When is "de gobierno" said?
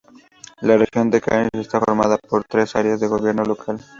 2.99-3.43